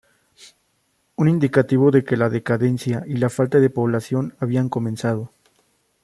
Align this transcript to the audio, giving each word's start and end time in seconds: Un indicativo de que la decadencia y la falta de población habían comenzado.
Un 1.17 1.27
indicativo 1.29 1.91
de 1.91 2.03
que 2.03 2.17
la 2.17 2.29
decadencia 2.31 3.03
y 3.05 3.17
la 3.17 3.29
falta 3.29 3.59
de 3.59 3.69
población 3.69 4.35
habían 4.39 4.67
comenzado. 4.67 5.29